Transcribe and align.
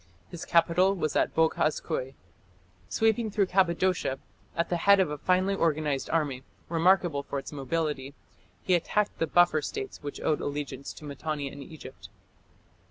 His 0.31 0.45
capital 0.45 0.95
was 0.95 1.15
at 1.15 1.35
Boghaz 1.35 1.79
Köi. 1.79 2.15
Sweeping 2.89 3.29
through 3.29 3.45
Cappadocia, 3.45 4.17
at 4.55 4.69
the 4.69 4.77
head 4.77 4.99
of 4.99 5.11
a 5.11 5.17
finely 5.19 5.53
organized 5.53 6.09
army, 6.09 6.41
remarkable 6.69 7.21
for 7.21 7.37
its 7.37 7.51
mobility, 7.51 8.15
he 8.63 8.73
attacked 8.73 9.19
the 9.19 9.27
buffer 9.27 9.61
states 9.61 10.01
which 10.01 10.19
owed 10.19 10.41
allegiance 10.41 10.91
to 10.93 11.05
Mitanni 11.05 11.49
and 11.51 11.61
Egypt. 11.61 12.09